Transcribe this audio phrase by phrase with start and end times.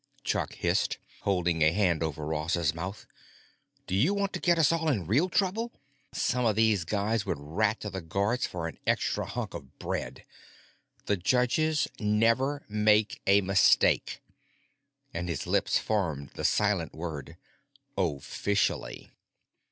[0.23, 3.05] Chuck hissed, holding a hand over Ross's mouth.
[3.85, 5.71] "Do you want to get us all in real trouble?
[6.11, 10.25] Some of these guys would rat to the guards for an extra hunk of bread!
[11.05, 14.23] The judges never make a mistake."
[15.13, 17.37] And his lips formed the silent word:
[17.95, 19.11] "Officially."